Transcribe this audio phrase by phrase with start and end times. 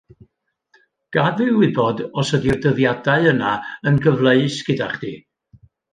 [1.17, 3.53] Gad fi wybod os ydi'r dyddiadau yna
[3.91, 5.13] yn gyfleus gyda chdi